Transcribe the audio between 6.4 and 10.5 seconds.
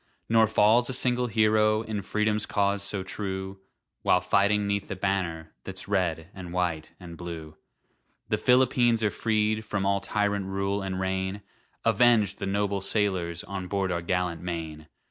white and blue. The Philippines are freed from All tyrant